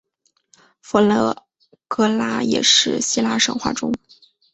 [0.81, 1.45] 佛勒
[1.87, 3.93] 格拉也是希腊神话中。